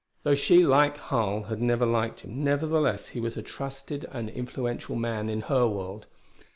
[0.23, 4.95] Though she, like Harl, had never liked him, nevertheless he was a trusted and influential
[4.95, 6.07] man in her world.